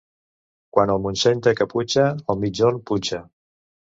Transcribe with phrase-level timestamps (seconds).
[0.77, 3.23] Quan el Montseny té caputxa, el migjorn punxa.